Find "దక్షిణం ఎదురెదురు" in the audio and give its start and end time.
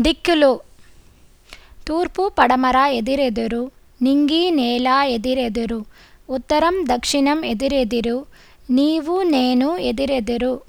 6.92-8.26